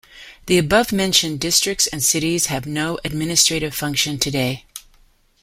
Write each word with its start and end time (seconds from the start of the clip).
The 0.47 0.57
abovementioned 0.57 1.37
districts 1.41 1.85
and 1.85 2.03
cities 2.03 2.47
have 2.47 2.65
no 2.65 2.97
administrative 3.05 3.75
function 3.75 4.17
today. 4.17 4.65